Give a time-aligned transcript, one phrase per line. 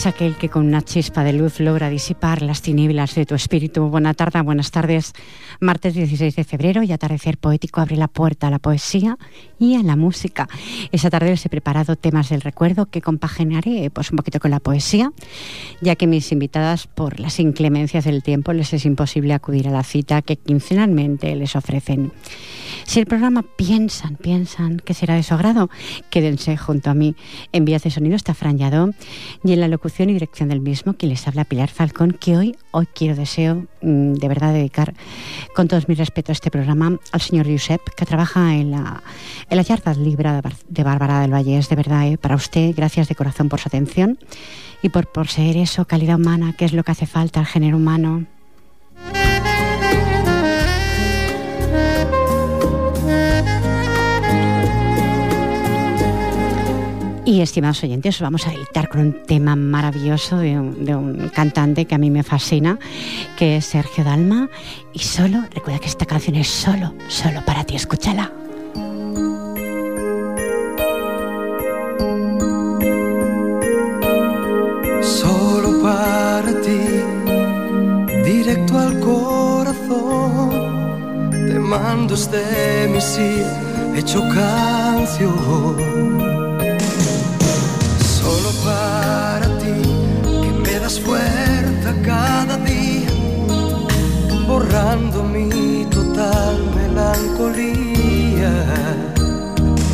[0.00, 3.90] Es aquel que con una chispa de luz logra disipar las tinieblas de tu espíritu.
[3.90, 5.12] Buena tarde, buenas tardes.
[5.60, 9.18] Martes 16 de febrero y atardecer poético abre la puerta a la poesía
[9.58, 10.48] y a la música.
[10.90, 14.60] Esa tarde les he preparado temas del recuerdo que compaginaré pues, un poquito con la
[14.60, 15.12] poesía,
[15.82, 19.82] ya que mis invitadas por las inclemencias del tiempo les es imposible acudir a la
[19.82, 22.10] cita que quincenalmente les ofrecen.
[22.84, 25.68] Si el programa piensan, piensan que será de su agrado,
[26.08, 27.16] quédense junto a mí.
[27.52, 28.90] En vías de sonido está Fran Yadó
[29.44, 32.56] y en la locución y dirección del mismo, quien les habla Pilar Falcón, que hoy,
[32.70, 34.94] hoy quiero, deseo mm, de verdad dedicar
[35.54, 39.02] con todos mis respetos este programa al señor Josep, que trabaja en la,
[39.48, 41.58] en la Yarda Libra de Bárbara del Valle.
[41.58, 44.18] Es de verdad, eh, para usted, gracias de corazón por su atención
[44.82, 48.26] y por, ser eso, calidad humana, que es lo que hace falta al género humano.
[57.30, 61.94] Y estimados oyentes, os vamos a editar con un tema maravilloso de un, cantante que
[61.94, 62.76] a mí me fascina,
[63.36, 64.50] que es Sergio Dalma.
[64.92, 68.32] Y solo, recuerda que esta canción es solo, solo para ti, escúchala.
[75.00, 76.80] Solo para ti,
[78.24, 80.50] directo al corazón,
[81.30, 83.46] te mando este misil
[83.94, 86.39] hecho canción
[90.90, 93.10] das fuerza cada día,
[94.48, 98.52] borrando mi total melancolía.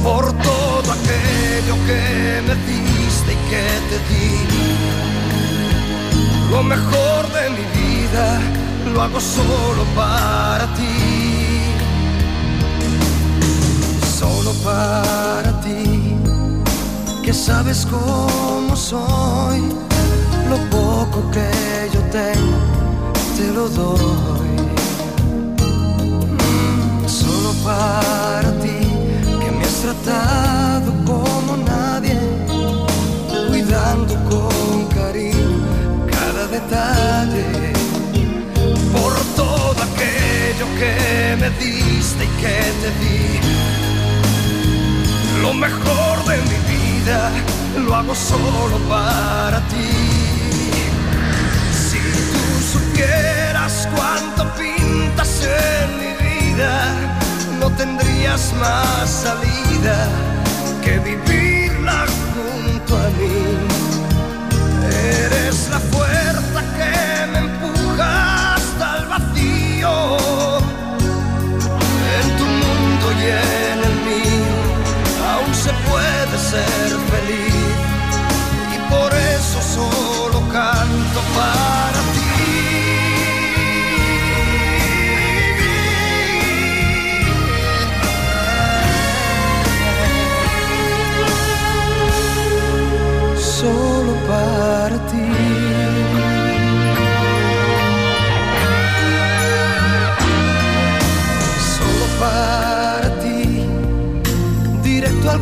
[0.02, 2.02] Por todo aquello que
[2.46, 4.30] me diste y que te di,
[6.50, 8.26] lo mejor de mi vida
[8.94, 10.96] lo hago solo para ti.
[14.18, 16.16] Solo para ti
[17.22, 19.60] que sabes cómo soy,
[20.48, 21.48] lo poco que
[21.92, 22.58] yo tengo
[23.36, 24.48] te lo doy.
[26.44, 28.78] Mm, solo para ti,
[29.40, 32.18] que me has tratado como nadie,
[33.48, 37.72] cuidando con cariño cada detalle.
[38.92, 43.22] Por todo aquello que me diste y que te di,
[45.42, 47.30] lo mejor de mi vida
[47.84, 50.05] lo hago solo para ti.
[52.96, 56.94] Supieras cuánto pintas en mi vida,
[57.60, 60.08] no tendrías más salida
[60.82, 63.58] que vivirla junto a mí.
[64.88, 70.16] Eres la fuerza que me empuja hasta el vacío.
[72.16, 74.56] En tu mundo y en el mío
[75.34, 77.76] aún se puede ser feliz
[78.74, 81.85] y por eso solo canto para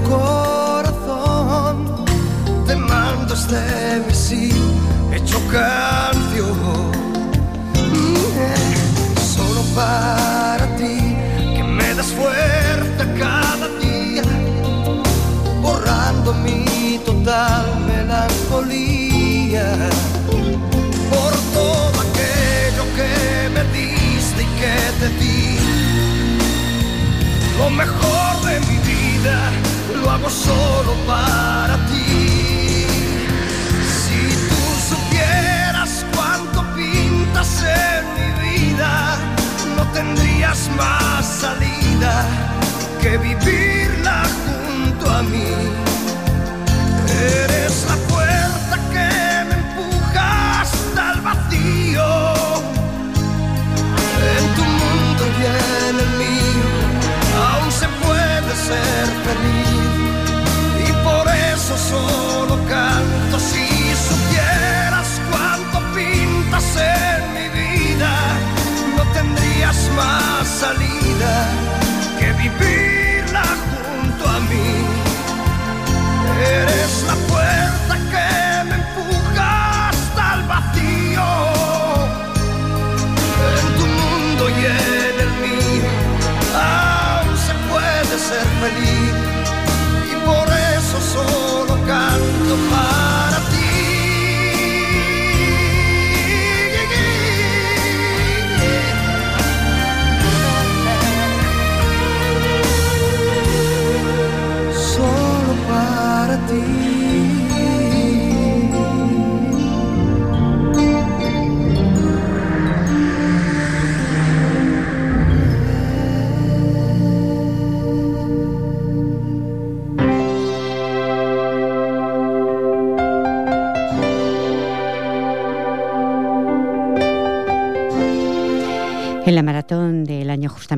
[0.09, 1.77] corazón,
[2.67, 4.63] te mando este misil
[5.13, 6.93] hecho canción.
[9.35, 11.17] Solo para ti,
[11.57, 14.23] que me das fuerza cada día,
[15.63, 19.67] borrando mi total melancolía.
[21.11, 23.13] Por todo aquello que
[23.55, 25.59] me diste y que te di,
[27.59, 32.34] lo mejor de mi vida lo hago solo para ti.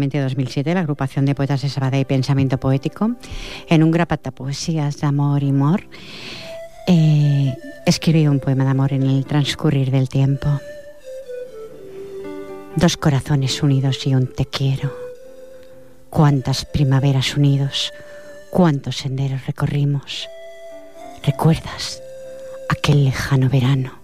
[0.06, 3.16] Año justamente 2007, la agrupación de poetas de Sabadell Pensamiento Poético,
[3.68, 5.82] en un grapat de poesías d'amor y mor,
[6.86, 7.54] eh,
[7.86, 10.48] escribió un poema de amor en el transcurrir del tiempo.
[12.76, 14.92] Dos corazones unidos y un te quiero.
[16.10, 17.92] Cuántas primaveras unidos,
[18.50, 20.28] cuántos senderos recorrimos.
[21.24, 22.00] ¿Recuerdas
[22.68, 23.98] aquel lejano verano?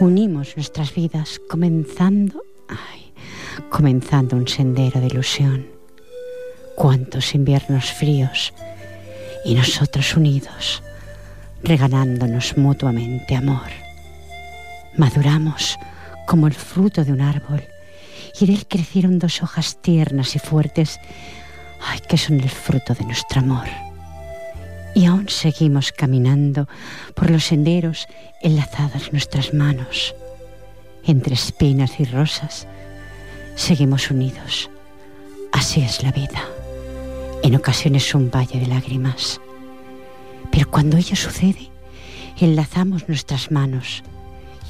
[0.00, 2.42] Unimos nuestras vidas comenzando...
[2.68, 3.07] Ay,
[3.70, 5.66] comenzando un sendero de ilusión.
[6.76, 8.52] Cuántos inviernos fríos
[9.44, 10.82] y nosotros unidos,
[11.62, 13.70] regalándonos mutuamente amor.
[14.96, 15.78] Maduramos
[16.26, 17.62] como el fruto de un árbol
[18.40, 21.00] y de él crecieron dos hojas tiernas y fuertes,
[21.80, 23.66] ay, que son el fruto de nuestro amor.
[24.94, 26.68] Y aún seguimos caminando
[27.14, 28.06] por los senderos
[28.42, 30.14] enlazadas nuestras manos,
[31.04, 32.66] entre espinas y rosas,
[33.58, 34.70] seguimos unidos.
[35.52, 36.42] Así es la vida.
[37.42, 39.40] En ocasiones un valle de lágrimas.
[40.50, 41.68] Pero cuando ello sucede,
[42.38, 44.04] enlazamos nuestras manos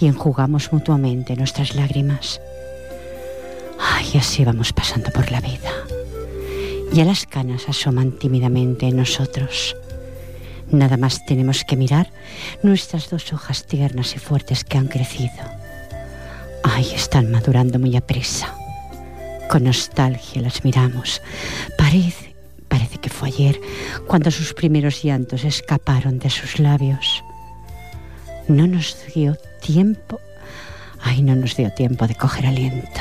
[0.01, 2.41] y enjugamos mutuamente nuestras lágrimas.
[3.79, 5.71] Ay, así vamos pasando por la vida.
[6.93, 9.77] Ya las canas asoman tímidamente en nosotros.
[10.71, 12.11] Nada más tenemos que mirar
[12.63, 15.45] nuestras dos hojas tiernas y fuertes que han crecido.
[16.65, 18.55] Ay, están madurando muy aprisa.
[19.49, 21.23] Con nostalgia las miramos.
[21.79, 22.35] Parece,
[22.69, 23.59] parece que fue ayer
[24.07, 27.25] cuando sus primeros llantos escaparon de sus labios.
[28.47, 30.21] No nos dio tiempo,
[31.01, 33.01] ay, no nos dio tiempo de coger aliento.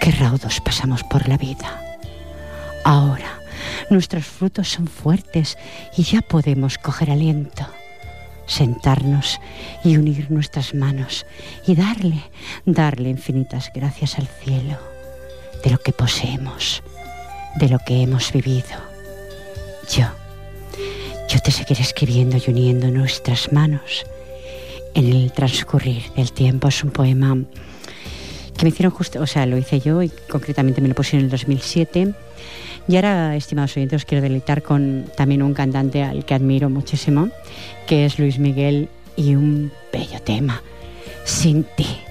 [0.00, 1.82] Qué raudos pasamos por la vida.
[2.84, 3.40] Ahora
[3.90, 5.58] nuestros frutos son fuertes
[5.96, 7.66] y ya podemos coger aliento
[8.46, 9.40] sentarnos
[9.84, 11.26] y unir nuestras manos
[11.66, 12.22] y darle,
[12.64, 14.97] darle infinitas gracias al cielo
[15.62, 16.82] de lo que poseemos,
[17.56, 18.76] de lo que hemos vivido.
[19.90, 20.06] Yo,
[21.28, 24.04] yo te seguiré escribiendo y uniendo nuestras manos
[24.94, 26.68] en el transcurrir del tiempo.
[26.68, 27.36] Es un poema
[28.56, 31.24] que me hicieron justo, o sea, lo hice yo y concretamente me lo pusieron en
[31.26, 32.14] el 2007.
[32.88, 37.28] Y ahora, estimados oyentes, os quiero deleitar con también un cantante al que admiro muchísimo,
[37.86, 40.62] que es Luis Miguel, y un bello tema,
[41.24, 42.07] Sin ti.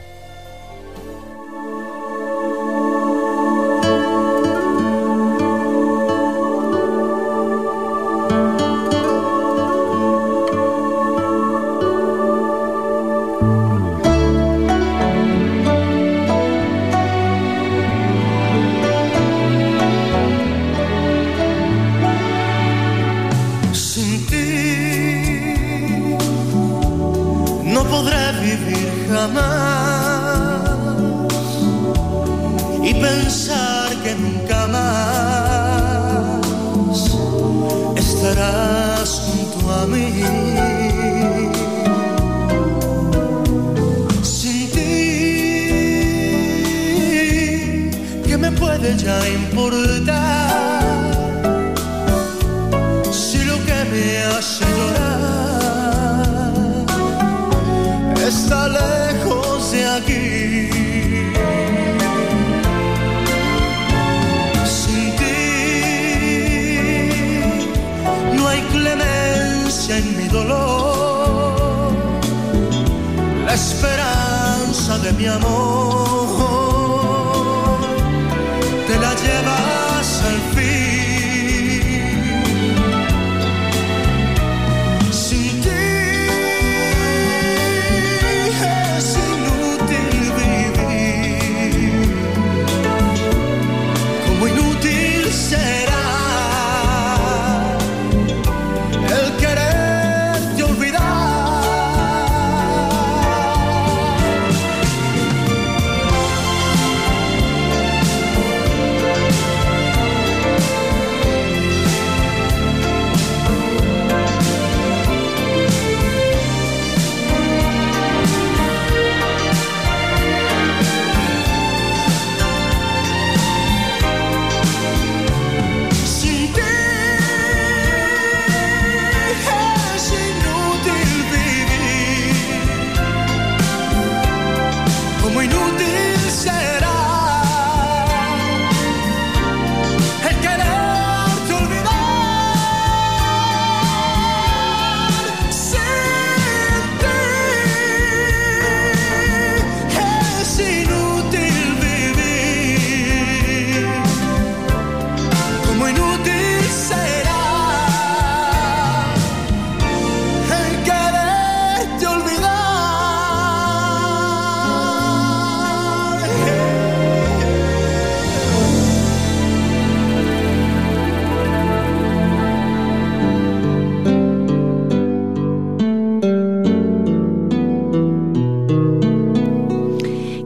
[74.77, 76.46] De mi amor,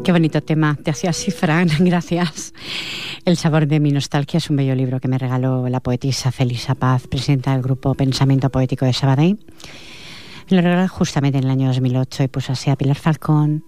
[0.04, 0.80] Qué bonito tema.
[0.84, 1.70] Te hacía así, Fran.
[1.80, 2.54] Gracias.
[3.24, 6.74] El sabor de mi nostalgia es un bello libro que me regaló la poetisa Felisa
[6.74, 9.38] Paz, presidenta del grupo Pensamiento Poético de Sabadell.
[10.50, 13.64] Lo regaló justamente en el año 2008 y puso así a Pilar Falcón,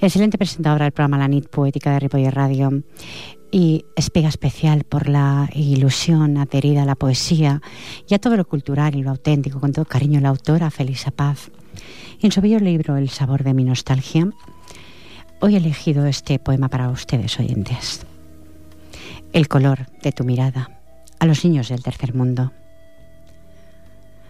[0.00, 2.82] excelente presentadora del programa La Nit Poética de Ripoller Radio
[3.52, 7.60] y espega especial por la ilusión adherida a la poesía
[8.08, 11.50] y a todo lo cultural y lo auténtico, con todo cariño la autora Felisa Paz.
[12.22, 14.26] En su bello libro El sabor de mi nostalgia,
[15.38, 18.06] Hoy he elegido este poema para ustedes, oyentes.
[19.34, 20.80] El color de tu mirada
[21.18, 22.52] a los niños del tercer mundo.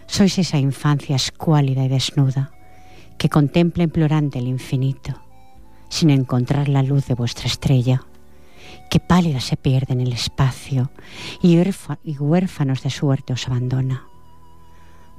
[0.05, 2.51] Sois esa infancia escuálida y desnuda
[3.17, 5.13] que contempla implorante el infinito,
[5.87, 8.03] sin encontrar la luz de vuestra estrella,
[8.89, 10.91] que pálida se pierde en el espacio
[11.41, 11.57] y,
[12.03, 14.03] y huérfanos de suerte os abandona.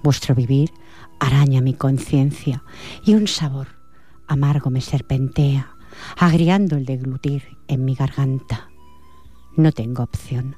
[0.03, 0.71] Vuestro vivir
[1.19, 2.63] araña mi conciencia
[3.07, 3.79] y un sabor
[4.29, 5.78] amargo me serpentea,
[6.17, 8.69] agriando el deglutir en mi garganta.
[9.57, 10.57] No tengo opción.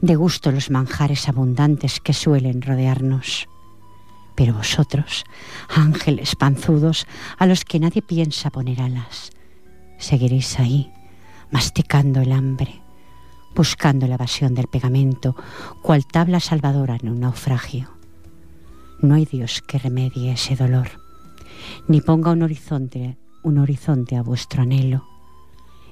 [0.00, 3.48] Degusto los manjares abundantes que suelen rodearnos.
[4.34, 5.24] Pero vosotros,
[5.68, 7.06] ángeles panzudos
[7.38, 9.30] a los que nadie piensa poner alas,
[9.98, 10.90] seguiréis ahí,
[11.50, 12.80] masticando el hambre,
[13.54, 15.36] buscando la evasión del pegamento,
[15.82, 17.90] cual tabla salvadora en un naufragio.
[19.00, 20.88] No hay Dios que remedie ese dolor,
[21.88, 25.06] ni ponga un horizonte, un horizonte a vuestro anhelo.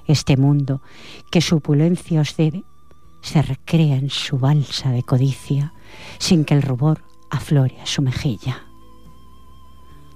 [0.07, 0.81] Este mundo
[1.31, 2.63] que su opulencia os debe
[3.21, 5.73] se recrea en su balsa de codicia,
[6.17, 8.65] sin que el rubor aflore a su mejilla.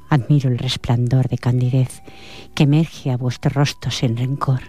[0.10, 2.02] Admiro el resplandor de candidez
[2.56, 4.62] que emerge a vuestro rostro sin rencor,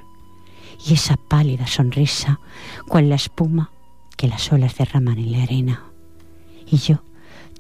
[0.87, 2.41] y esa pálida sonrisa,
[2.89, 3.71] cual la espuma
[4.17, 5.85] que las olas derraman en la arena.
[6.67, 7.03] Y yo,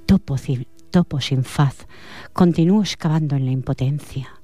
[0.06, 0.36] topo,
[0.90, 1.86] topo sin faz,
[2.32, 4.35] continúo excavando en la impotencia.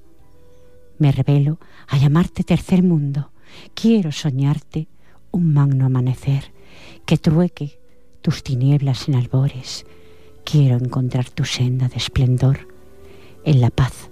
[0.97, 3.31] Me revelo a llamarte tercer mundo.
[3.73, 4.87] Quiero soñarte
[5.31, 6.51] un magno amanecer
[7.05, 7.79] que trueque
[8.21, 9.85] tus tinieblas en albores.
[10.43, 12.67] Quiero encontrar tu senda de esplendor
[13.45, 14.09] en la paz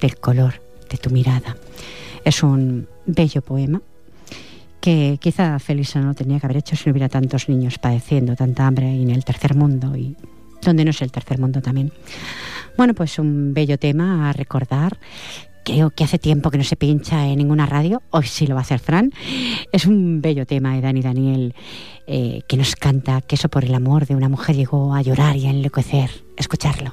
[0.00, 1.56] del color de tu mirada.
[2.24, 3.80] Es un bello poema
[4.80, 8.66] que quizá Felisa no tenía que haber hecho si no hubiera tantos niños padeciendo tanta
[8.66, 10.16] hambre en el tercer mundo y
[10.62, 11.92] donde no es el tercer mundo también.
[12.76, 14.98] Bueno, pues un bello tema a recordar.
[15.64, 18.60] Creo que hace tiempo que no se pincha en ninguna radio, hoy sí lo va
[18.60, 19.12] a hacer Fran.
[19.72, 21.54] Es un bello tema de Dani Daniel
[22.06, 25.36] eh, que nos canta que eso por el amor de una mujer llegó a llorar
[25.36, 26.10] y a enloquecer.
[26.36, 26.92] Escucharlo.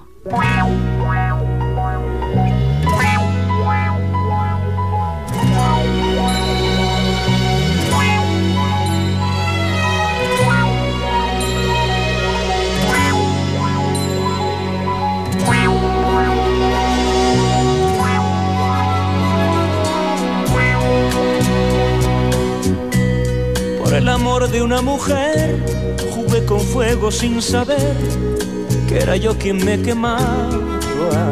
[23.97, 25.63] El amor de una mujer
[26.13, 27.95] jugué con fuego sin saber
[28.89, 31.31] que era yo quien me quemaba.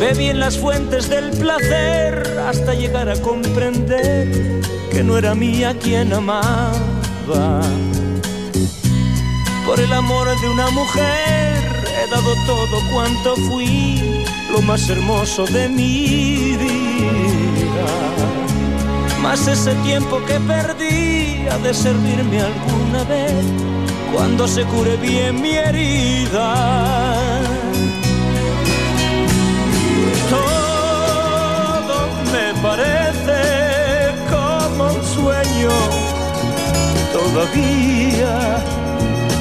[0.00, 6.12] Bebí en las fuentes del placer hasta llegar a comprender que no era mía quien
[6.12, 7.60] amaba.
[9.66, 11.64] Por el amor de una mujer
[11.98, 18.25] he dado todo cuanto fui, lo más hermoso de mi vida.
[19.26, 23.44] Más ese tiempo que perdí ha de servirme alguna vez
[24.12, 26.54] cuando se cure bien mi herida.
[30.30, 31.96] Todo
[32.34, 35.74] me parece como un sueño
[37.12, 38.64] todavía,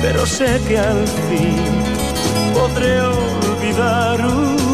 [0.01, 1.61] pero sé que al fin
[2.55, 4.64] podré olvidar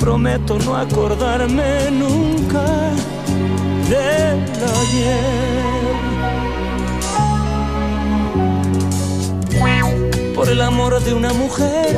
[0.00, 2.64] prometo no acordarme nunca
[3.88, 4.40] del
[4.80, 5.50] ayer.
[10.34, 11.94] Por el amor de una mujer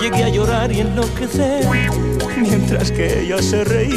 [0.00, 1.64] llegué a llorar y enloquecer
[2.36, 3.94] mientras que ella se reía.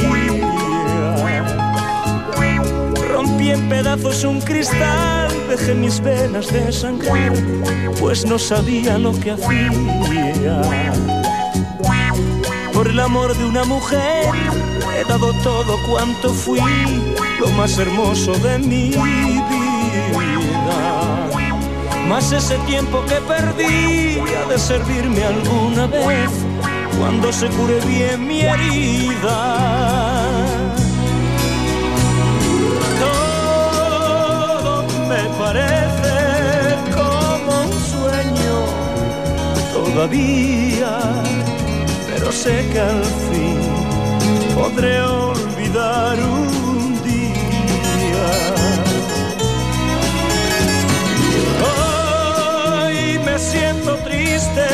[3.11, 7.31] Rompí en pedazos un cristal, dejé mis venas de sangre,
[7.99, 11.20] pues no sabía lo que hacía.
[12.91, 14.25] El amor de una mujer
[14.99, 16.59] he dado todo cuanto fui,
[17.39, 19.79] lo más hermoso de mi vida.
[22.09, 26.29] Más ese tiempo que perdí ha de servirme alguna vez
[26.99, 29.55] cuando se cure bien mi herida.
[34.59, 38.55] Todo me parece como un sueño
[39.71, 40.99] todavía,
[42.31, 43.59] sé que al fin
[44.55, 48.29] podré olvidar un día.
[51.67, 54.67] Hoy me siento triste,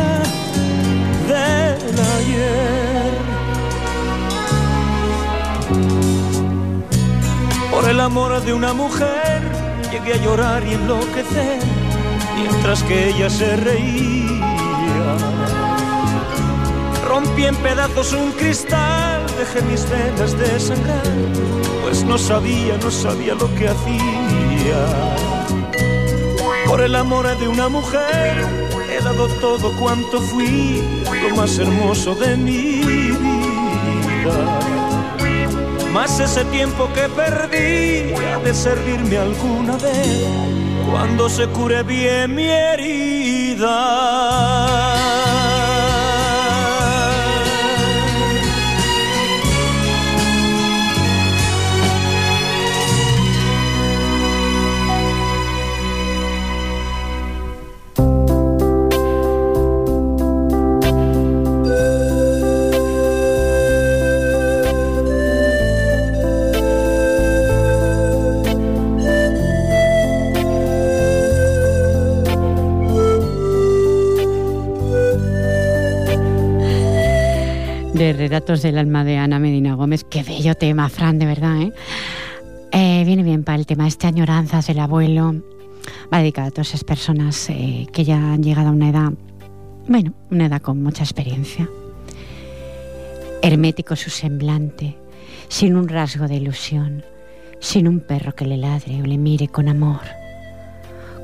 [1.28, 3.29] del ayer.
[7.90, 9.42] El amor de una mujer
[9.92, 11.60] llegué a llorar y enloquecer
[12.36, 15.18] mientras que ella se reía.
[17.08, 21.02] Rompí en pedazos un cristal, dejé mis venas de sangrar,
[21.82, 25.16] pues no sabía, no sabía lo que hacía.
[26.68, 28.46] Por el amor de una mujer
[28.92, 30.84] he dado todo cuanto fui,
[31.24, 34.79] lo más hermoso de mi vida.
[36.00, 38.14] Más ese tiempo que perdí
[38.46, 40.24] de servirme alguna vez
[40.90, 43.68] cuando se cure bien mi herida.
[78.18, 80.04] De del Alma de Ana Medina Gómez.
[80.04, 81.74] Qué bello tema, Fran, de verdad, ¿eh?
[82.72, 85.36] Eh, viene bien para el tema este añoranzas del abuelo.
[86.12, 89.12] Va dedicado a todas esas personas eh, que ya han llegado a una edad,
[89.88, 91.70] bueno, una edad con mucha experiencia.
[93.44, 94.98] Hermético su semblante,
[95.48, 97.04] sin un rasgo de ilusión,
[97.60, 100.02] sin un perro que le ladre o le mire con amor.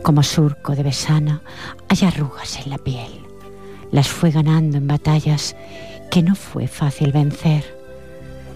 [0.04, 1.42] Como surco de besana,
[1.90, 3.12] hay arrugas en la piel.
[3.92, 5.56] Las fue ganando en batallas
[6.16, 7.66] que no fue fácil vencer.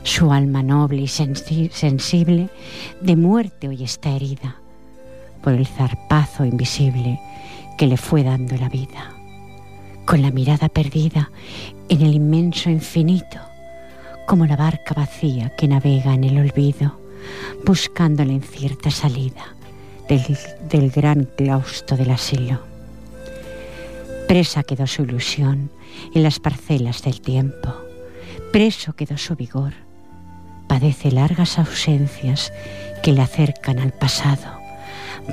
[0.04, 2.48] Su alma noble y sensi sensible
[3.02, 4.56] de muerte hoy está herida
[5.43, 7.19] por el zarpazo invisible
[7.78, 9.12] que le fue dando la vida.
[10.06, 11.32] Con la mirada perdida
[11.89, 13.41] en el inmenso infinito,
[14.26, 16.98] como la barca vacía que navega en el olvido,
[17.65, 19.43] buscando la incierta salida
[20.08, 20.24] del,
[20.69, 22.62] del gran claustro del asilo.
[24.30, 25.69] Presa quedó su ilusión
[26.13, 27.73] en las parcelas del tiempo.
[28.52, 29.73] Preso quedó su vigor.
[30.67, 32.52] Padece largas ausencias
[33.04, 34.60] que le acercan al pasado.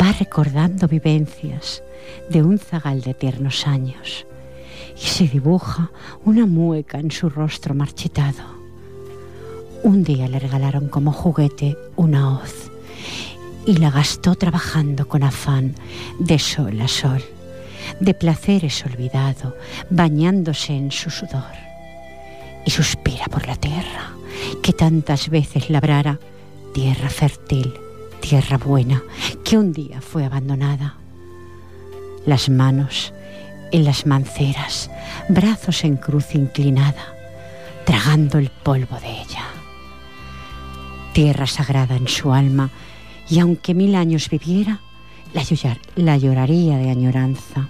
[0.01, 1.83] Va recordando vivencias
[2.31, 4.27] de un zagal de tiernos años
[4.97, 5.91] y se dibuja
[6.25, 8.57] una mueca en su rostro marchitado.
[9.83, 12.71] Un día le regalaron como juguete una hoz
[13.67, 15.75] y la gastó trabajando con afán
[16.19, 17.23] de sol a sol,
[18.01, 19.57] de placeres olvidado,
[19.91, 21.55] bañándose en su sudor.
[22.65, 24.13] Y suspira por la tierra
[24.63, 26.19] que tantas veces labrara,
[26.75, 27.73] tierra fértil,
[28.21, 29.03] tierra buena,
[29.45, 30.97] que un día fue abandonada.
[32.27, 33.13] Las manos
[33.73, 34.91] en las manceras,
[35.29, 37.15] brazos en cruz inclinada,
[37.85, 39.45] tragando el polvo de ella.
[41.13, 42.71] Tierra sagrada en su alma,
[43.29, 44.81] y aunque mil años viviera,
[45.33, 45.43] la,
[45.97, 47.69] la lloraría de añoranza.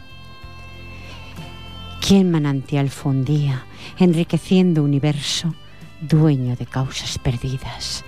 [2.00, 3.66] ¿Quién manantial fundía,
[3.98, 5.54] enriqueciendo universo,
[6.00, 8.04] dueño de causas perdidas?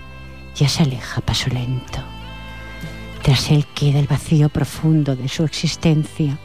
[0.54, 1.98] Ya se aleja paso lento.
[3.22, 6.38] Tras él queda el vacío profundo de su existencia.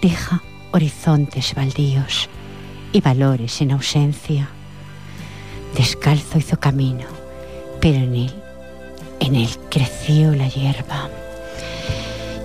[0.00, 2.28] Deja horizontes baldíos
[2.92, 4.48] y valores en ausencia.
[5.76, 7.06] Descalzo hizo camino,
[7.80, 8.34] pero en él,
[9.20, 11.08] en él creció la hierba.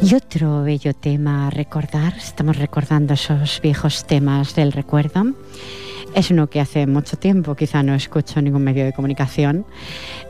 [0.01, 5.33] Y otro bello tema a recordar, estamos recordando esos viejos temas del recuerdo,
[6.13, 9.65] es uno que hace mucho tiempo quizá no escucho en ningún medio de comunicación,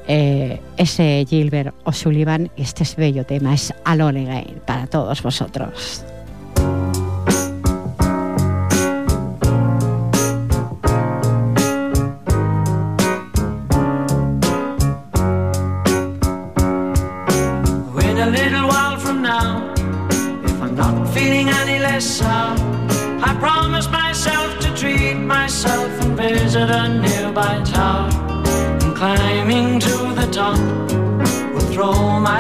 [0.08, 6.06] eh, ese Gilbert O'Sullivan, este es bello tema, es Alone Again para todos vosotros.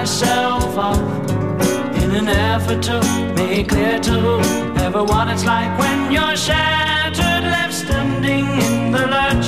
[0.08, 1.30] Myself off
[2.02, 2.98] in an effort to
[3.36, 4.39] make clear to
[4.86, 9.48] everyone it's like when you're shattered, left standing in the lurch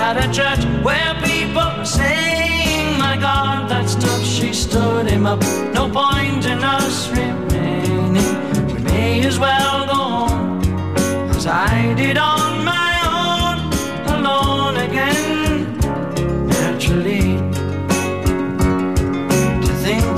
[0.00, 4.24] at a church where people are saying, My God, that's tough.
[4.24, 5.40] She stood him up.
[5.74, 8.14] No point in us remaining.
[8.68, 10.64] We may as well go on
[11.36, 12.41] as I did on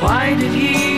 [0.00, 0.97] Why did he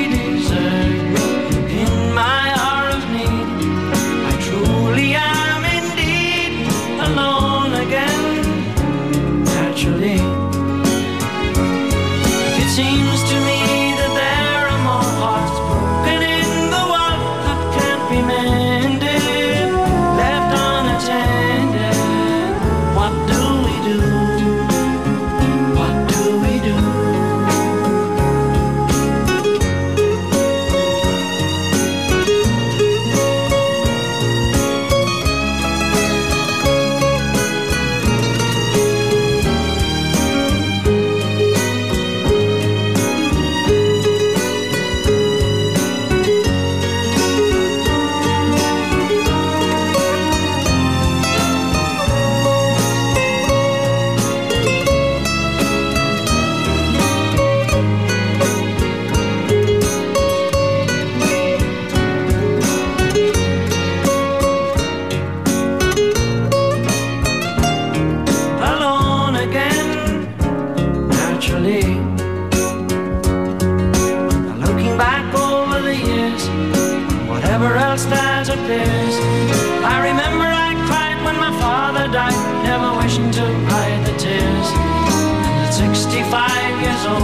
[86.20, 87.22] 65 years old,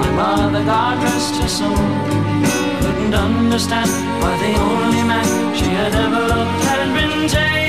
[0.00, 1.76] my mother, God rest her soul,
[2.80, 3.90] couldn't understand
[4.22, 7.59] why the only man she had ever loved had been taken,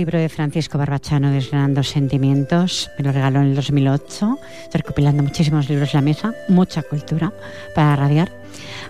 [0.00, 5.68] libro de Francisco Barbachano, Desgranando Sentimientos, me lo regaló en el 2008, estoy recopilando muchísimos
[5.68, 7.34] libros en la mesa, mucha cultura
[7.74, 8.32] para radiar.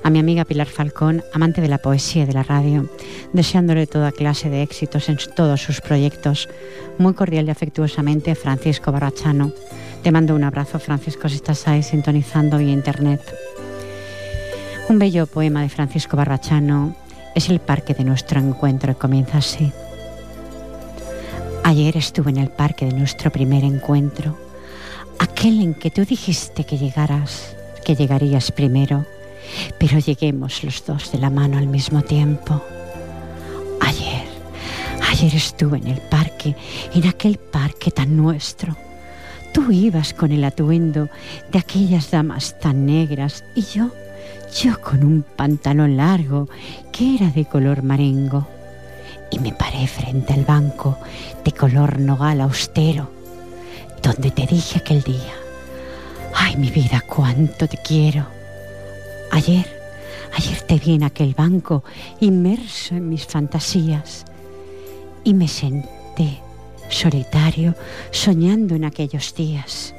[0.04, 2.88] A mi amiga Pilar Falcón, amante de la poesía y de la radio,
[3.32, 6.48] deseándole toda clase de éxitos en todos sus proyectos.
[6.98, 9.50] Muy cordial y afectuosamente, Francisco Barbachano.
[10.04, 13.20] Te mando un abrazo, Francisco, si estás ahí sintonizando vía internet.
[14.88, 16.94] Un bello poema de Francisco Barbachano
[17.34, 19.72] es el parque de nuestro encuentro y comienza así.
[21.64, 24.36] Ayer estuve en el parque de nuestro primer encuentro,
[25.18, 29.04] aquel en que tú dijiste que llegaras, que llegarías primero,
[29.78, 32.62] pero lleguemos los dos de la mano al mismo tiempo.
[33.80, 34.24] Ayer,
[35.10, 36.56] ayer estuve en el parque,
[36.94, 38.76] en aquel parque tan nuestro.
[39.52, 41.08] Tú ibas con el atuendo
[41.52, 43.90] de aquellas damas tan negras y yo,
[44.60, 46.48] yo con un pantalón largo
[46.90, 48.48] que era de color marengo
[49.30, 50.98] y me paré frente al banco
[51.44, 53.10] de color nogal austero,
[54.02, 55.34] donde te dije aquel día,
[56.34, 58.26] ay mi vida, cuánto te quiero.
[59.30, 59.66] Ayer,
[60.36, 61.84] ayer te vi en aquel banco,
[62.20, 64.24] inmerso en mis fantasías,
[65.22, 66.40] y me senté
[66.88, 67.74] solitario,
[68.10, 69.94] soñando en aquellos días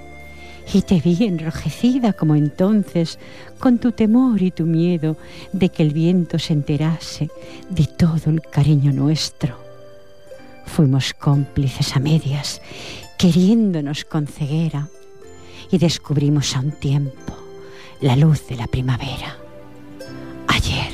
[0.73, 3.19] y te vi enrojecida como entonces,
[3.59, 5.17] con tu temor y tu miedo
[5.51, 7.29] de que el viento se enterase
[7.69, 9.57] de todo el cariño nuestro.
[10.65, 12.61] Fuimos cómplices a medias,
[13.17, 14.87] queriéndonos con ceguera,
[15.69, 17.35] y descubrimos a un tiempo
[18.01, 19.37] la luz de la primavera.
[20.47, 20.89] Ayer,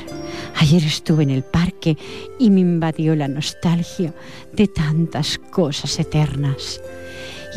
[0.56, 1.96] ayer estuve en el parque
[2.38, 4.14] y me invadió la nostalgia
[4.52, 6.80] de tantas cosas eternas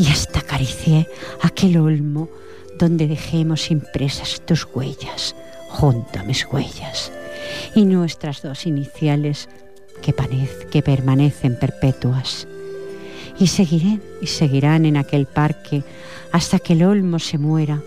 [0.02, 1.08] y hasta acaricié
[1.42, 2.28] aquel olmo
[2.80, 5.36] donde dejemos impresas tus huellas
[5.70, 7.12] junto a mis huellas
[7.76, 9.48] y nuestras dos iniciales
[10.02, 10.16] que,
[10.72, 12.48] que permanecen perpetuas.
[13.38, 15.84] Y seguiré y seguirán en aquel parque
[16.32, 17.80] hasta que el olmo se muera.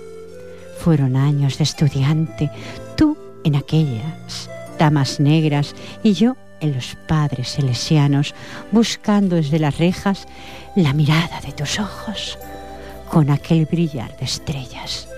[0.79, 2.51] Fueron años de estudiante,
[2.97, 4.49] tú en aquellas
[4.79, 5.75] damas negras
[6.05, 8.35] y yo en los padres selesianos,
[8.73, 10.27] buscando desde las rejas
[10.75, 12.39] la mirada de tus ojos
[13.09, 15.09] con aquel brillar de estrellas.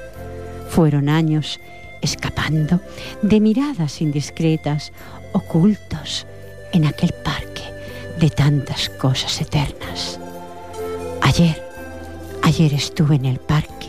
[0.68, 1.60] Fueron años
[2.02, 2.80] escapando
[3.22, 4.92] de miradas indiscretas,
[5.32, 6.26] ocultos
[6.72, 7.62] en aquel parque
[8.18, 10.18] de tantas cosas eternas.
[11.22, 11.62] Ayer,
[12.42, 13.88] ayer estuve en el parque,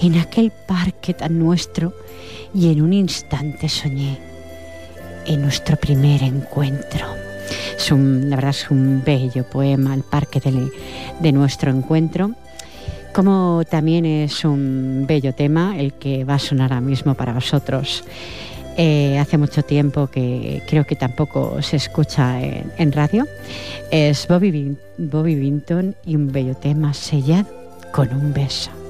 [0.00, 1.92] en aquel parque tan nuestro,
[2.54, 4.33] y en un instante soñé
[5.26, 7.06] en nuestro primer encuentro.
[7.76, 12.32] Es un, la verdad es un bello poema, el parque de, nuestro encuentro
[13.12, 18.02] como también es un bello tema el que va a sonar ahora mismo para vosotros.
[18.76, 23.24] Eh, hace mucho tiempo que creo que tampoco se escucha en, en radio.
[23.92, 27.46] Es Bobby, Bobby Vinton y un bello tema sellado
[27.92, 28.83] con un beso.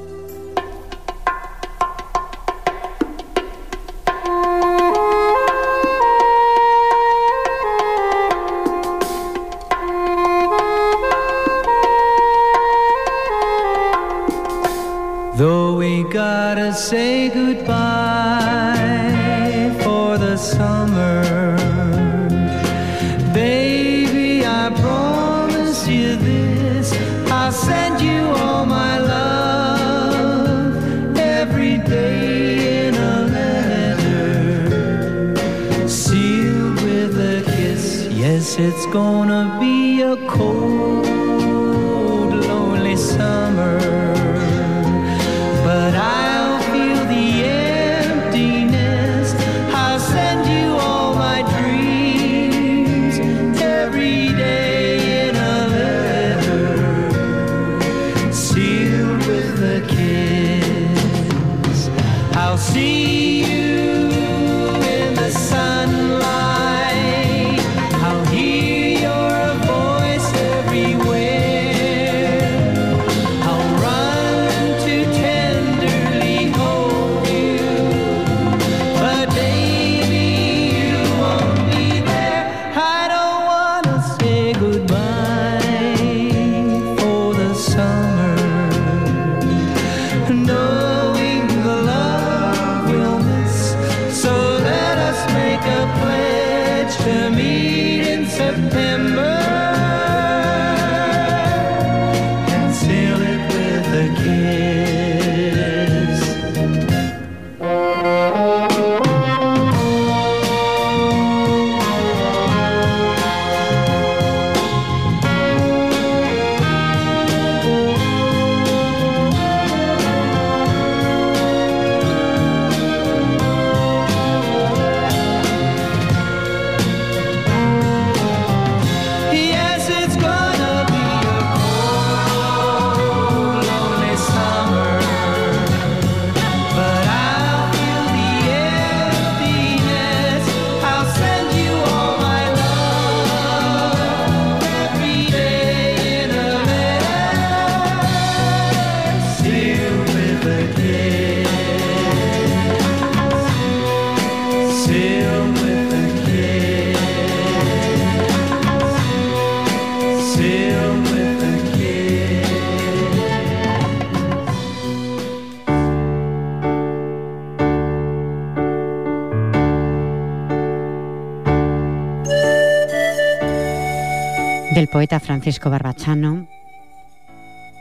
[174.75, 176.49] Del poeta Francisco Barbachano,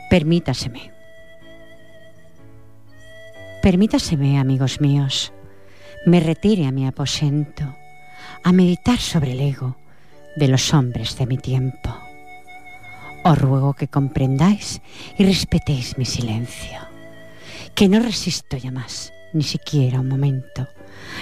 [0.08, 0.92] Permítaseme.
[3.60, 5.32] Permítaseme, amigos míos,
[6.06, 7.74] me retire a mi aposento
[8.44, 9.76] a meditar sobre el ego
[10.36, 11.96] de los hombres de mi tiempo.
[13.24, 14.80] Os ruego que comprendáis
[15.18, 16.78] y respetéis mi silencio,
[17.74, 20.68] que no resisto ya más, ni siquiera un momento,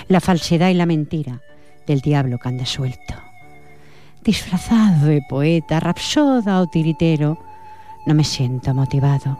[0.09, 1.41] la falsedad y la mentira
[1.87, 3.32] del diablo que anda suelto.
[4.25, 7.39] Disfrazado de poeta, rapsoda o tiritero,
[8.07, 9.37] no me siento motivado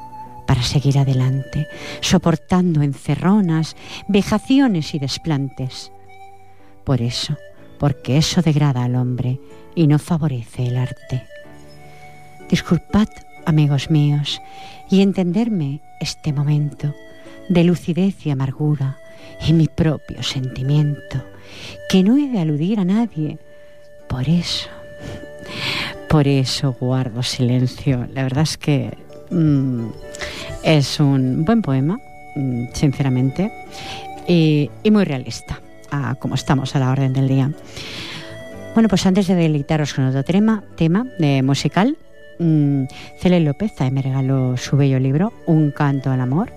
[0.47, 1.69] para seguir adelante,
[2.01, 3.77] soportando encerronas,
[4.09, 5.93] vejaciones y desplantes.
[6.85, 7.37] Por eso,
[7.79, 9.39] porque eso degrada al hombre
[9.77, 11.27] y no favorece el arte.
[12.51, 13.09] Disculpad,
[13.47, 14.43] amigos míos,
[14.91, 16.93] y entenderme este momento
[17.49, 18.99] de lucidez y amargura
[19.41, 21.25] en mi propio sentimiento,
[21.89, 23.39] que no he de aludir a nadie.
[24.09, 24.69] Por eso,
[26.09, 28.07] por eso guardo silencio.
[28.13, 28.97] La verdad es que
[29.31, 29.89] mm,
[30.63, 31.99] es un buen poema,
[32.37, 33.51] mm, sinceramente,
[34.29, 35.61] y, muy realista,
[36.19, 37.51] como estamos a la orden del día.
[38.75, 41.99] Bueno, pues antes de deleitaros con otro tema, tema de musical,
[42.39, 42.85] mmm,
[43.19, 46.53] Cele López me regaló su bello libro, Un canto al amor.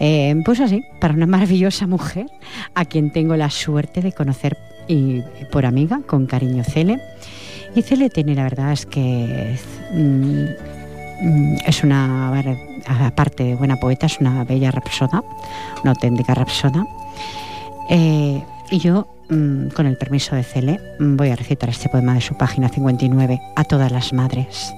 [0.00, 2.26] Eh, pues así, para una maravillosa mujer
[2.74, 4.56] a quien tengo la suerte de conocer
[4.88, 7.00] y por amiga, con cariño Cele.
[7.74, 9.56] Y Cele tiene, la verdad es que
[9.92, 10.44] mm,
[11.26, 12.32] mm, es una,
[12.86, 15.22] aparte de buena poeta, es una bella rapsoda,
[15.82, 16.84] una auténtica rapsoda.
[17.88, 22.20] Eh, y yo, mm, con el permiso de Cele, voy a recitar este poema de
[22.20, 24.72] su página 59 a todas las madres.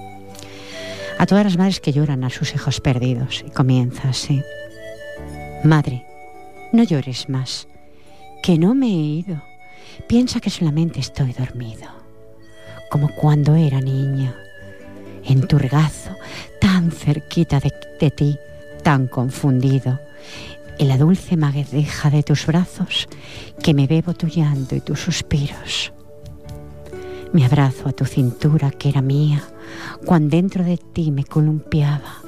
[1.19, 3.45] A todas las madres que lloran a sus hijos perdidos.
[3.47, 4.43] Y comienza así.
[5.65, 6.05] Madre,
[6.73, 7.69] no llores más,
[8.43, 9.54] que no me he ido.
[10.07, 12.05] Piensa que solamente estoy dormido
[12.95, 14.37] como cuando era niña,
[15.25, 16.11] en tu regazo,
[16.61, 18.39] tan cerquita de, ti,
[18.85, 19.99] tan confundido,
[20.79, 23.09] en la dulce maguedeja de tus brazos,
[23.61, 25.93] que me bebo tu llanto y tus suspiros.
[27.33, 29.43] Me abrazo a tu cintura que era mía,
[30.07, 32.23] cuando dentro de ti me columpiaba.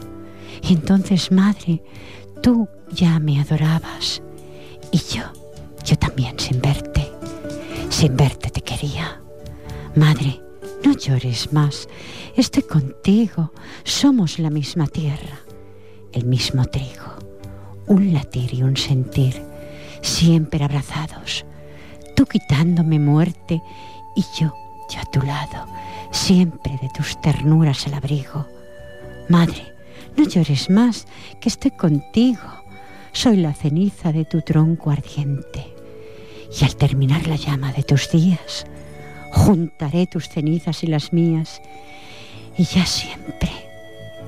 [0.68, 1.80] Entonces, madre,
[2.42, 4.20] tú ya me adorabas.
[4.90, 5.22] Y yo,
[5.84, 7.05] yo también sin verte,
[7.90, 9.20] sin verte te quería.
[9.94, 10.40] Madre,
[10.84, 11.88] no llores más,
[12.36, 13.52] estoy contigo,
[13.84, 15.40] somos la misma tierra,
[16.12, 17.14] el mismo trigo,
[17.86, 19.42] un latir y un sentir,
[20.02, 21.44] siempre abrazados,
[22.14, 23.62] tú quitándome muerte
[24.14, 24.52] y yo,
[24.90, 25.66] yo a tu lado,
[26.10, 28.46] siempre de tus ternuras el abrigo.
[29.28, 29.74] Madre,
[30.16, 31.06] no llores más,
[31.40, 32.48] que estoy contigo,
[33.12, 35.75] soy la ceniza de tu tronco ardiente,
[36.50, 38.66] y al terminar la llama de tus días,
[39.32, 41.60] juntaré tus cenizas y las mías
[42.56, 43.50] y ya siempre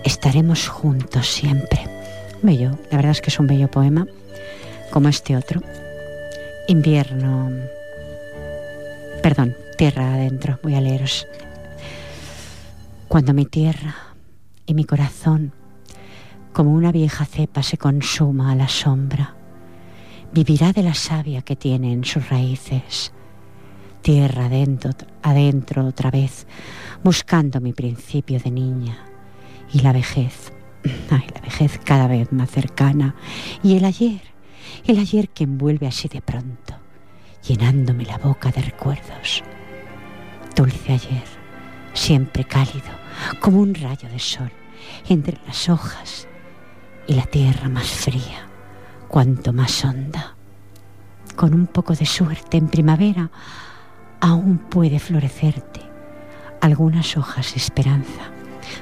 [0.05, 1.81] estaremos juntos siempre.
[2.43, 4.07] Bello, la verdad es que es un bello poema,
[4.91, 5.61] como este otro.
[6.69, 7.51] Invierno,
[9.23, 11.27] perdón, tierra adentro, voy a leeros.
[13.09, 13.97] Cuando mi tierra
[14.66, 15.53] y mi corazón,
[16.53, 19.35] como una vieja cepa, se consuma a la sombra,
[20.33, 23.12] vivirá de la savia que tiene en sus raíces.
[24.03, 26.47] Tierra adentro, adentro otra vez,
[27.03, 28.99] buscando mi principio de niña.
[29.72, 30.53] Y la vejez,
[31.11, 33.14] ay, la vejez cada vez más cercana.
[33.62, 34.20] Y el ayer,
[34.87, 36.74] el ayer que envuelve así de pronto,
[37.47, 39.43] llenándome la boca de recuerdos.
[40.55, 41.24] Dulce ayer,
[41.93, 42.91] siempre cálido,
[43.41, 44.51] como un rayo de sol,
[45.09, 46.29] entre las hojas
[47.07, 48.47] y la tierra más fría,
[49.09, 50.34] cuanto más honda.
[51.34, 53.30] Con un poco de suerte en primavera,
[54.20, 55.80] aún puede florecerte
[56.61, 58.30] algunas hojas de esperanza.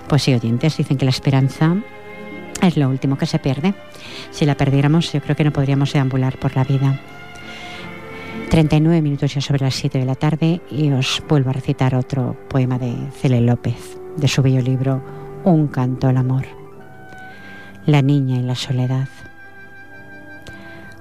[0.09, 1.77] Pues sí, oyentes, dicen que la esperanza
[2.63, 3.75] es lo último que se pierde.
[4.31, 7.01] Si la perdiéramos, yo creo que no podríamos deambular por la vida.
[8.51, 12.37] 39 minutos ya sobre las 7 de la tarde y os vuelvo a recitar otro
[12.49, 15.03] poema de Cele López, de su bello libro
[15.45, 16.47] Un canto al amor.
[17.87, 19.09] La niña y la soledad.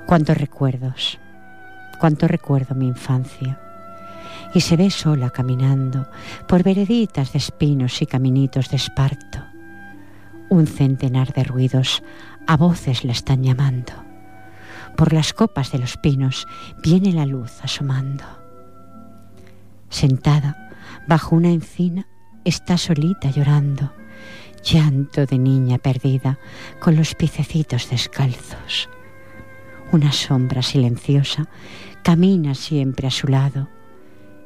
[0.06, 1.20] Cuántos recuerdos,
[1.99, 3.60] cuánto recuerdo mi infancia
[4.53, 6.08] y se ve sola caminando
[6.47, 9.43] por vereditas de espinos y caminitos de esparto.
[10.49, 12.03] Un centenar de ruidos
[12.47, 13.93] a voces la están llamando.
[14.95, 16.47] Por las copas de los pinos
[16.84, 18.24] viene la luz asomando.
[19.89, 20.70] Sentada
[21.08, 22.08] bajo una encina
[22.45, 23.91] está solita llorando,
[24.64, 26.38] llanto de niña perdida
[26.80, 28.88] con los piececitos descalzos.
[29.96, 31.48] Una sombra silenciosa
[32.04, 33.70] camina siempre a su lado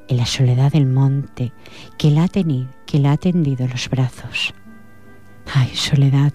[0.07, 1.53] en la soledad del monte
[1.97, 4.53] que la, ha tenido, que le ha tendido los brazos.
[5.51, 6.33] Ay, soledad,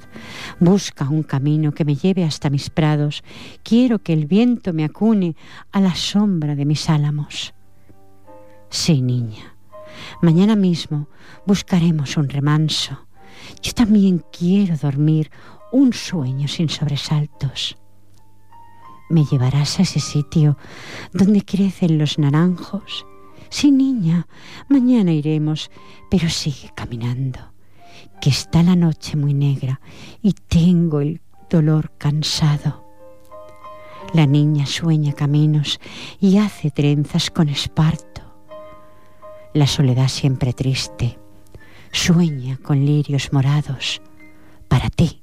[0.58, 3.22] busca un camino que me lleve hasta mis prados.
[3.62, 5.36] Quiero que el viento me acune
[5.70, 7.54] a la sombra de mis álamos.
[8.68, 9.54] Sí, niña,
[10.22, 11.08] mañana mismo
[11.46, 13.06] buscaremos un remanso.
[13.62, 15.30] Yo también quiero dormir
[15.70, 17.76] un sueño sin sobresaltos.
[19.08, 20.56] Me llevarás a ese sitio
[21.12, 23.06] donde crecen los naranjos.
[23.50, 24.26] Sí, niña,
[24.68, 25.70] mañana iremos,
[26.10, 27.54] pero sigue caminando
[28.20, 29.80] que está la noche muy negra
[30.22, 32.84] y tengo el dolor cansado.
[34.12, 35.80] La niña sueña caminos
[36.20, 38.22] y hace trenzas con esparto.
[39.52, 41.18] La soledad siempre triste
[41.94, 44.02] sueña con lirios morados.
[44.68, 45.22] Para ti,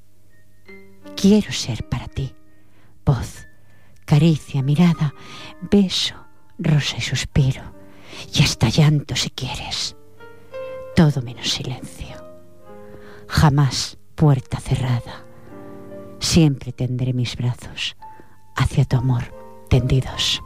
[1.16, 2.34] quiero ser para ti.
[3.06, 3.48] Voz,
[4.12, 5.16] caricia, mirada,
[5.62, 6.16] beso,
[6.60, 7.64] rosa y suspiro,
[8.34, 9.96] y hasta llanto si quieres.
[10.98, 12.22] Todo menos silencio
[13.32, 15.24] jamás puerta cerrada.
[16.20, 17.96] Siempre tendré mis brazos
[18.58, 19.24] hacia tu amor
[19.70, 20.42] tendidos.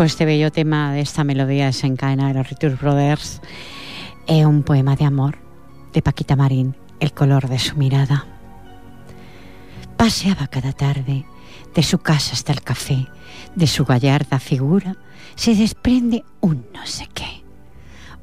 [0.00, 3.42] Después este bello tema de esta melodía desencadena de los Ritus Brothers
[4.26, 5.36] es un poema de amor
[5.92, 8.24] de Paquita Marín, El color de su mirada.
[9.98, 11.26] Paseaba cada tarde
[11.74, 13.08] de su casa hasta el café,
[13.54, 14.96] de su gallarda figura
[15.34, 17.44] se desprende un no sé qué,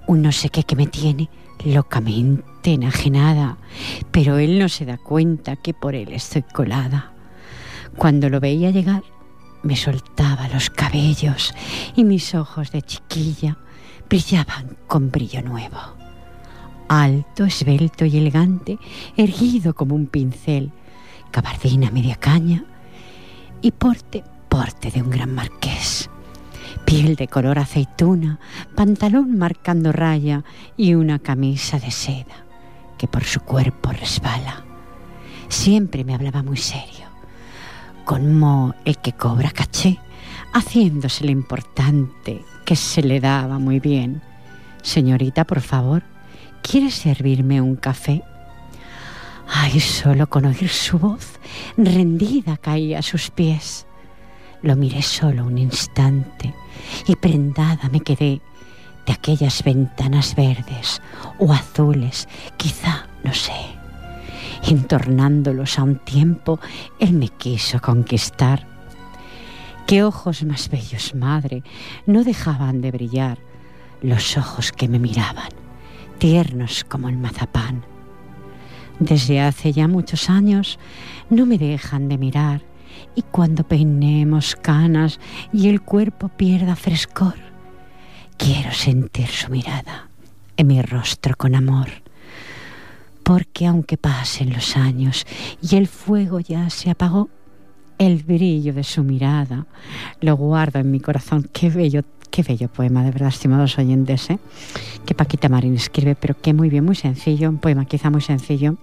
[0.07, 1.29] un no sé qué que me tiene
[1.63, 3.57] locamente enajenada,
[4.09, 7.13] pero él no se da cuenta que por él estoy colada.
[7.97, 9.03] Cuando lo veía llegar,
[9.67, 11.53] me soltaba los cabellos
[11.95, 13.57] y mis ojos de chiquilla
[14.09, 15.77] brillaban con brillo nuevo.
[16.87, 18.79] Alto, esbelto y elegante,
[19.17, 20.71] erguido como un pincel,
[21.31, 22.63] cabardina media caña
[23.61, 26.09] y porte, porte de un gran marqués.
[26.85, 28.39] Piel de color aceituna,
[28.73, 30.45] pantalón marcando raya
[30.77, 32.45] y una camisa de seda
[32.97, 34.63] que por su cuerpo resbala.
[35.49, 37.06] Siempre me hablaba muy serio
[38.07, 39.99] como el que cobra caché,
[40.53, 44.21] haciéndose lo importante que se le daba muy bien.
[44.81, 46.03] Señorita, por favor,
[46.61, 48.23] ¿quiere servirme un café?
[49.49, 51.33] Ay, solo con oír su voz,
[51.75, 53.85] rendida caía a sus pies.
[54.61, 56.53] Lo miré solo un instante
[57.07, 58.41] y prendada me quedé
[59.05, 61.01] de aquellas ventanas verdes
[61.39, 63.76] o azules, quizá, no sé
[64.63, 66.59] entornándolos a un tiempo,
[66.99, 68.67] él me quiso conquistar.
[69.85, 71.63] Qué ojos más bellos, madre,
[72.05, 73.39] no dejaban de brillar
[74.01, 75.49] los ojos que me miraban,
[76.17, 77.85] tiernos como el mazapán.
[78.99, 80.79] Desde hace ya muchos años
[81.29, 82.63] no me dejan de mirar
[83.15, 85.19] y cuando peinemos canas
[85.53, 87.35] y el cuerpo pierda frescor,
[88.37, 90.09] quiero sentir su mirada
[90.57, 92.06] en mi rostro con amor
[93.27, 95.25] porque aunque pasen los años
[95.61, 97.27] y el fuego ya se apagó,
[97.97, 99.65] el brillo de su mirada
[100.21, 101.49] lo guardo en mi corazón.
[101.51, 104.39] Qué bello, qué bello poema, de verdad, estimados oyentes, ¿eh?
[105.05, 108.77] que Paquita Marín escribe, pero que muy bien, muy sencillo, un poema quizá muy sencillo,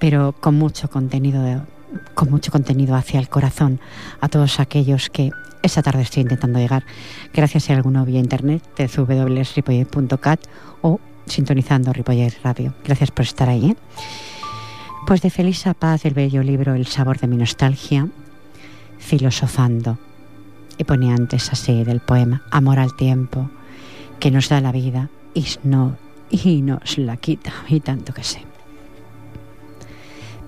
[0.00, 1.64] pero con mucho contenido,
[2.14, 3.78] con mucho contenido hacia el corazón
[4.20, 5.30] a todos aquellos que
[5.62, 6.82] esta tarde estoy intentando llegar,
[7.32, 10.40] gracias a alguno vía internet, de www.ripoyet.cat
[10.82, 10.98] o
[11.30, 12.74] sintonizando Ripollet Radio.
[12.84, 13.70] Gracias por estar ahí.
[13.70, 13.76] ¿eh?
[15.06, 18.08] Pues de Felisa Paz, el bello libro El sabor de mi nostalgia,
[18.98, 19.98] filosofando.
[20.76, 23.50] Y pone antes así del poema, Amor al tiempo,
[24.20, 25.96] que nos da la vida y, no,
[26.30, 28.42] y nos la quita, y tanto que sé.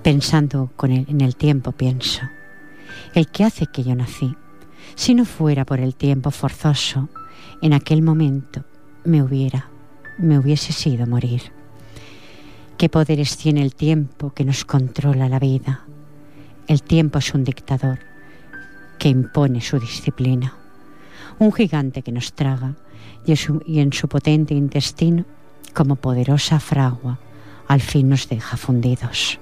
[0.02, 2.22] Pensando con en el tiempo pienso,
[3.14, 4.36] el que hace que yo nací,
[4.94, 7.08] si no fuera por el tiempo forzoso,
[7.62, 8.64] en aquel momento
[9.04, 9.69] me hubiera
[10.20, 11.42] me hubiese sido morir.
[12.76, 15.84] ¿Qué poderes tiene el tiempo que nos controla la vida?
[16.66, 17.98] El tiempo es un dictador
[18.98, 20.54] que impone su disciplina,
[21.38, 22.74] un gigante que nos traga
[23.26, 25.24] y, en su potente intestino,
[25.74, 27.18] como poderosa fragua,
[27.68, 29.38] al fin nos deja fundidos.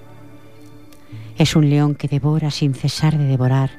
[1.36, 3.70] Es un león que devora sin cesar de devorar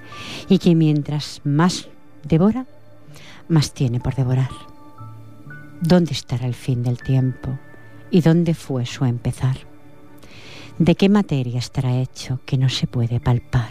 [0.47, 1.88] y que mientras más
[2.24, 2.66] devora,
[3.47, 4.50] más tiene por devorar.
[5.82, 7.57] ¿Dónde estará el fin del tiempo?
[8.11, 9.55] ¿Y dónde fue su empezar?
[10.77, 13.69] ¿De qué materia estará hecho que no se puede palpar?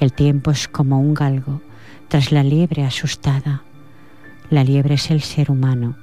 [0.00, 1.60] El tiempo es como un galgo
[2.08, 3.62] tras la liebre asustada.
[4.50, 5.94] La liebre es el ser humano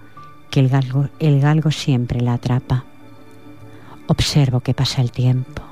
[0.50, 2.86] que el galgo, el galgo siempre la atrapa.
[4.08, 5.64] Observo que pasa el tiempo,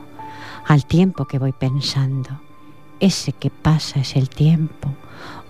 [0.67, 2.41] al tiempo que voy pensando.
[2.99, 4.93] Ese que pasa es el tiempo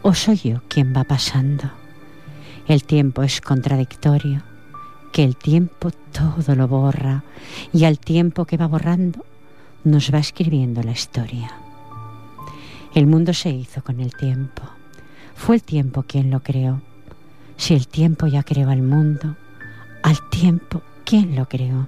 [0.03, 1.78] o soy yo quien va pasando.
[2.69, 4.43] El tiempo es contradictorio,
[5.11, 7.23] que el tiempo todo lo borra
[7.73, 9.25] y al tiempo que va borrando
[9.83, 11.51] nos va escribiendo la historia.
[12.93, 14.61] El mundo se hizo con el tiempo.
[15.33, 16.79] Fue el tiempo quien lo creó.
[17.57, 19.35] Si el tiempo ya creó al mundo,
[20.03, 21.87] al tiempo, ¿quién lo creó?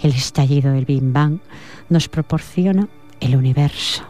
[0.00, 1.40] El estallido del Big Bang
[1.88, 2.86] nos proporciona
[3.18, 4.04] el universo.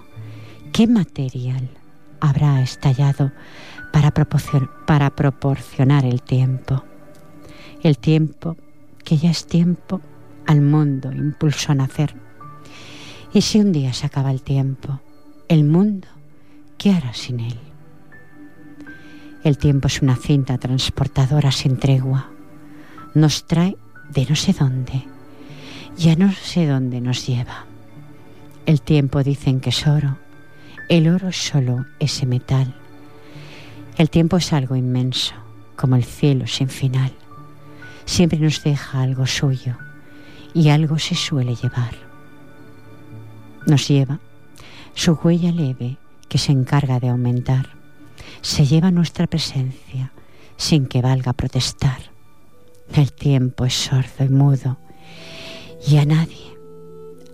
[0.74, 1.70] ¿Qué material
[2.20, 3.32] habrá estallado
[3.92, 6.84] para, proporcionar el tiempo.
[7.82, 8.56] El tiempo
[9.04, 10.00] que ya es tiempo
[10.46, 12.14] al mundo impulsó a nacer.
[13.32, 15.00] Y si un día se acaba el tiempo,
[15.48, 16.08] el mundo,
[16.78, 17.58] ¿qué hará sin él?
[19.44, 22.30] El tiempo es una cinta transportadora sin tregua.
[23.14, 23.76] Nos trae
[24.12, 25.04] de no sé dónde.
[25.96, 27.64] Ya no sé dónde nos lleva.
[28.66, 30.18] El tiempo dicen que es oro.
[30.88, 32.79] El oro solo ese metal
[34.00, 35.34] el tiempo es algo inmenso,
[35.76, 37.12] como el cielo sin final.
[38.06, 39.76] Siempre nos deja algo suyo
[40.54, 41.94] y algo se suele llevar.
[43.66, 44.18] Nos lleva
[44.94, 45.98] su huella leve
[46.30, 47.68] que se encarga de aumentar.
[48.40, 50.12] Se lleva nuestra presencia
[50.56, 52.00] sin que valga protestar.
[52.94, 54.78] El tiempo es sordo y mudo
[55.86, 56.56] y a nadie,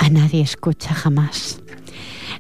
[0.00, 1.60] a nadie escucha jamás.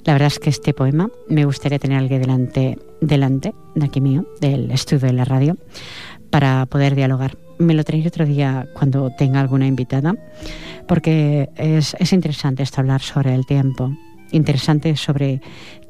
[0.06, 4.24] La verdad es que este poema me gustaría tener alguien delante, delante de aquí mío,
[4.40, 5.56] del estudio de la radio,
[6.30, 7.36] para poder dialogar.
[7.58, 10.14] Me lo traeré otro día cuando tenga alguna invitada,
[10.86, 13.90] porque es, es interesante esto hablar sobre el tiempo,
[14.30, 15.40] interesante sobre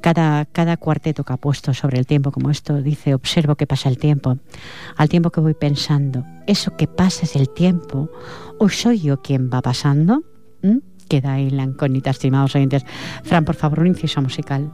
[0.00, 3.90] cada, cada cuarteto que ha puesto sobre el tiempo, como esto dice, observo que pasa
[3.90, 4.38] el tiempo,
[4.96, 8.08] al tiempo que voy pensando, ¿eso que pasa es el tiempo
[8.58, 10.22] o soy yo quien va pasando?
[10.62, 10.78] ¿Mm?
[11.08, 12.84] Queda ahí la incógnita, estimados oyentes.
[13.22, 14.70] Fran, por favor, un inciso musical.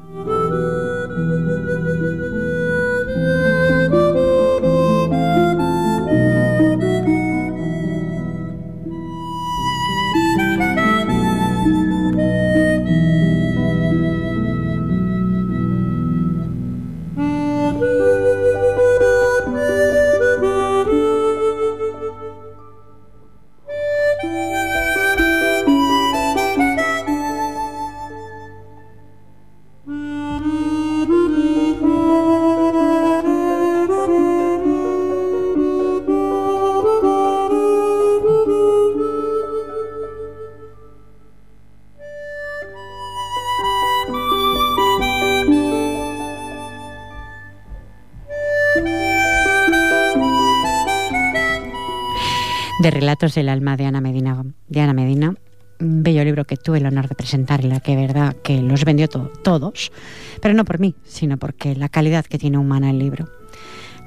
[52.83, 54.45] De Relatos del Alma de Ana Medina.
[54.67, 55.37] De Ana Medina,
[55.79, 58.85] un bello libro que tuve el honor de presentar y la que verdad que los
[58.85, 59.93] vendió todos,
[60.41, 63.29] pero no por mí, sino porque la calidad que tiene humana el libro.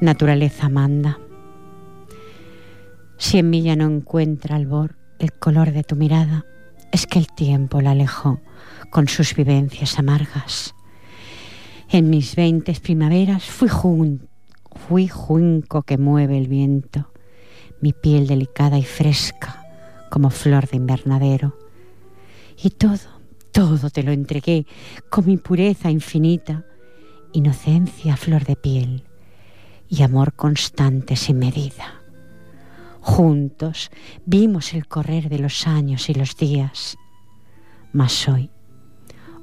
[0.01, 1.19] Naturaleza manda.
[3.17, 6.43] Si en mí ya no encuentra albor el color de tu mirada,
[6.91, 8.41] es que el tiempo la alejó
[8.89, 10.75] con sus vivencias amargas.
[11.89, 14.27] En mis veintes primaveras fui, jun,
[14.89, 17.14] fui junco que mueve el viento
[17.85, 19.63] mi piel delicada y fresca
[20.09, 21.55] como flor de invernadero.
[22.59, 22.97] Y todo,
[23.51, 24.65] todo te lo entregué
[25.11, 26.65] con mi pureza infinita,
[27.31, 29.03] inocencia flor de piel
[29.87, 32.01] y amor constante sin medida.
[33.01, 33.91] Juntos
[34.25, 36.97] vimos el correr de los años y los días.
[37.93, 38.49] Mas hoy,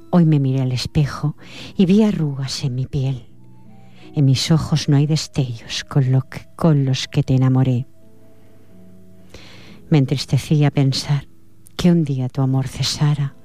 [0.09, 1.37] hoy me miré al espejo
[1.77, 3.25] y vi arrugas en mi piel.
[4.13, 7.87] En mis ojos no hay destellos con, que, con los que te enamoré.
[9.89, 11.27] Me entristecía pensar
[11.75, 13.35] que un día tu amor cesara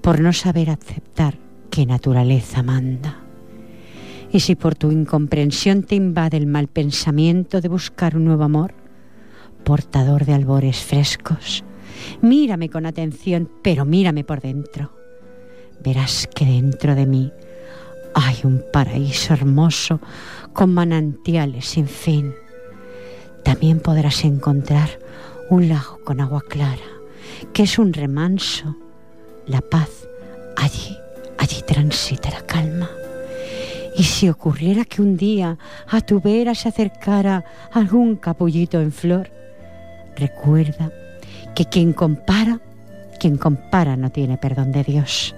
[0.00, 1.38] por no saber aceptar
[1.70, 3.20] que naturaleza manda.
[4.30, 8.74] Y si por tu incomprensión te invade el mal pensamiento de buscar un nuevo amor,
[9.64, 11.64] portador de albores frescos,
[12.20, 14.92] mírame con atención, pero mírame por dentro.
[15.82, 17.32] Verás que dentro de mí
[18.14, 20.00] hay un paraíso hermoso
[20.52, 22.34] con manantiales sin fin.
[23.42, 24.90] También podrás encontrar
[25.50, 26.90] un lago con agua clara,
[27.52, 28.76] que es un remanso,
[29.46, 30.08] la paz,
[30.56, 30.96] allí,
[31.38, 32.90] allí transita la calma.
[33.96, 35.56] Y si ocurriera que un día
[35.88, 39.30] a tu vera se acercara algún capullito en flor,
[40.16, 40.90] recuerda
[41.54, 42.60] que quien compara,
[43.20, 45.34] quien compara no tiene perdón de Dios.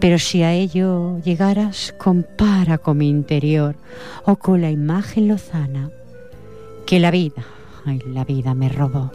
[0.00, 3.76] Pero si a ello llegaras, compara con mi interior
[4.24, 5.90] o con la imagen lozana
[6.86, 7.44] que la vida
[7.86, 9.10] Ay, la vida me robó.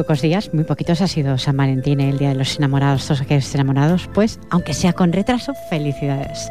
[0.00, 3.54] Pocos días, muy poquitos, ha sido San Valentín, el Día de los Enamorados, todos aquellos
[3.54, 6.50] enamorados, pues, aunque sea con retraso, felicidades.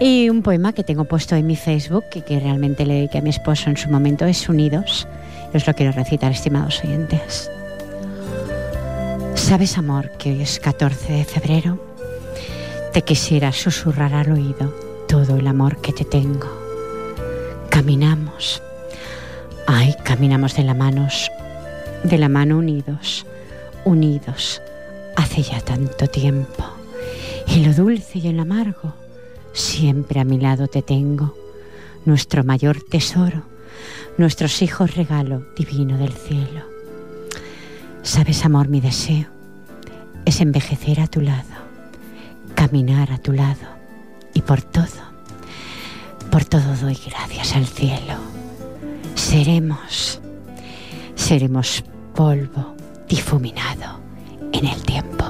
[0.00, 3.22] Y un poema que tengo puesto en mi Facebook y que realmente le dediqué a
[3.22, 5.06] mi esposo en su momento es Unidos.
[5.54, 7.48] Y os lo quiero recitar, estimados oyentes.
[9.34, 11.78] ¿Sabes, amor, que hoy es 14 de febrero?
[12.92, 14.74] Te quisiera susurrar al oído
[15.06, 16.48] todo el amor que te tengo.
[17.70, 18.60] Caminamos.
[19.68, 21.30] Ay, caminamos de la manos
[22.04, 23.26] de la mano unidos,
[23.84, 24.62] unidos,
[25.16, 26.64] hace ya tanto tiempo.
[27.46, 28.94] Y lo dulce y el amargo,
[29.52, 31.34] siempre a mi lado te tengo,
[32.04, 33.42] nuestro mayor tesoro,
[34.18, 36.62] nuestros hijos regalo divino del cielo.
[38.02, 39.26] Sabes, amor, mi deseo
[40.24, 41.44] es envejecer a tu lado,
[42.54, 43.68] caminar a tu lado
[44.34, 44.86] y por todo,
[46.30, 48.14] por todo doy gracias al cielo.
[49.14, 50.20] Seremos,
[51.16, 51.82] seremos
[52.14, 52.76] polvo
[53.08, 54.00] difuminado
[54.52, 55.24] en el tiempo.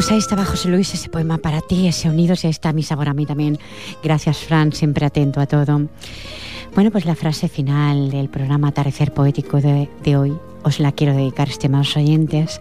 [0.00, 2.82] Pues ahí estaba José Luis, ese poema para ti, ese Unidos, y ahí está mi
[2.82, 3.58] sabor a mí también.
[4.02, 5.88] Gracias, Fran, siempre atento a todo.
[6.74, 11.48] Bueno, pues la frase final del programa Atardecer Poético de, hoy os la quiero dedicar,
[11.48, 12.60] estimados oyentes.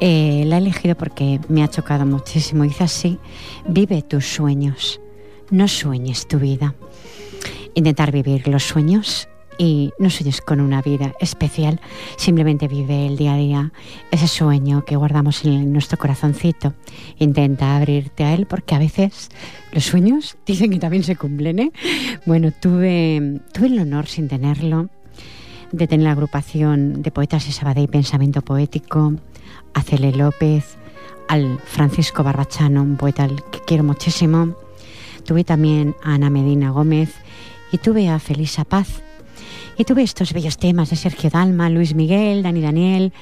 [0.00, 2.64] Eh, la he elegido porque me ha chocado muchísimo.
[2.64, 3.18] Dice así,
[3.68, 5.00] vive tus sueños,
[5.50, 6.74] no sueñes tu vida.
[7.74, 9.29] Intentar vivir los sueños
[9.60, 11.82] y no sueñes con una vida especial,
[12.16, 13.72] simplemente vive el día a día,
[14.10, 16.72] ese sueño que guardamos en nuestro corazoncito.
[17.18, 19.28] Intenta abrirte a él porque a veces
[19.72, 21.58] los sueños dicen que también se cumplen.
[21.58, 21.72] ¿eh?
[22.24, 24.88] Bueno, tuve, tuve el honor sin tenerlo
[25.72, 29.12] de tener la agrupación de poetas de Sabadell Pensamiento Poético,
[29.74, 30.78] a Cele López,
[31.28, 34.56] al Francisco Barbachano, un poeta que quiero muchísimo.
[35.26, 37.12] Tuve también a Ana Medina Gómez
[37.72, 39.02] y tuve a Felisa Paz,
[39.76, 43.12] y tuve estos bellos temas de Sergio Dalma, Luis Miguel, Dani Daniel,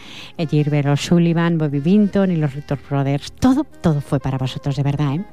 [0.50, 3.32] Gilbert O'Sullivan, Bobby Vinton y los Ritter Brothers.
[3.32, 5.14] Todo, todo fue para vosotros, de verdad.
[5.14, 5.24] ¿eh?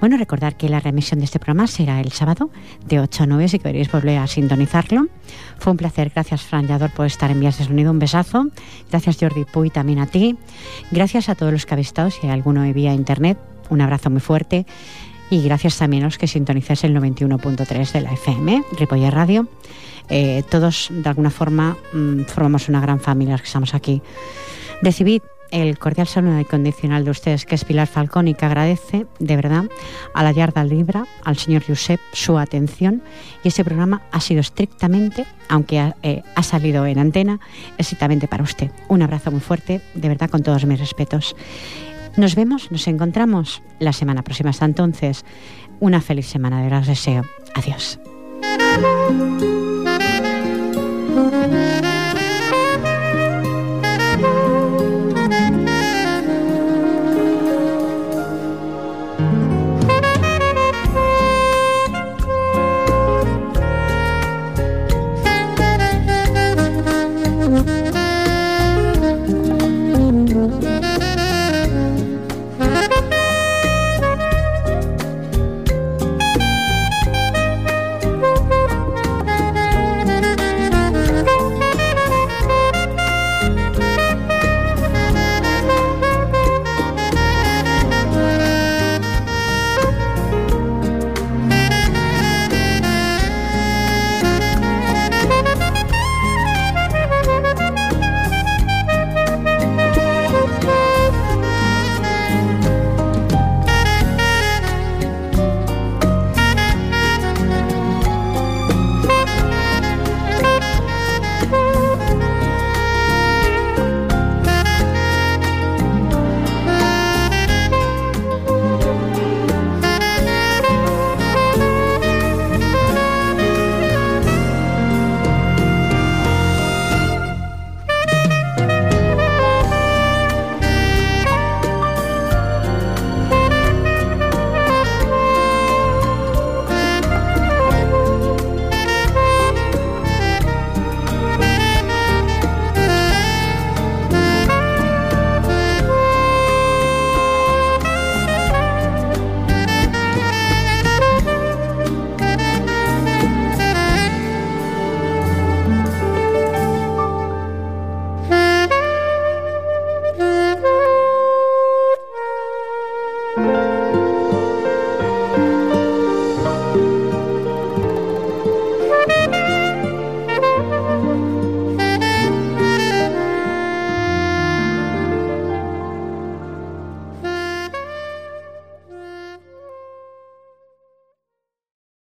[0.00, 2.50] Bueno, recordar que la remisión de este programa será el sábado
[2.86, 5.06] de 8 a 9, si queréis volver a sintonizarlo.
[5.58, 6.10] Fue un placer.
[6.14, 7.92] Gracias, Fran Yador, por estar en Vías de Sonido.
[7.92, 8.48] Un besazo.
[8.90, 10.36] Gracias, Jordi Puy, también a ti.
[10.90, 13.38] Gracias a todos los que habéis estado, si hay alguno de vía internet.
[13.70, 14.66] Un abrazo muy fuerte.
[15.30, 19.48] Y gracias también a los que sintonizáis el 91.3 de la FM, Ripoller Radio.
[20.08, 24.02] Eh, todos de alguna forma mm, formamos una gran familia los que estamos aquí.
[24.82, 29.36] Recibid el cordial saludo incondicional de ustedes, que es Pilar Falcón, y que agradece de
[29.36, 29.64] verdad
[30.14, 33.02] a la Yarda Libra, al señor Josep, su atención.
[33.44, 37.40] Y este programa ha sido estrictamente, aunque ha, eh, ha salido en antena,
[37.78, 38.70] estrictamente para usted.
[38.88, 41.36] Un abrazo muy fuerte, de verdad, con todos mis respetos.
[42.16, 44.50] Nos vemos, nos encontramos la semana próxima.
[44.50, 45.24] Hasta entonces,
[45.80, 47.24] una feliz semana, de verdad os deseo.
[47.54, 47.98] Adiós.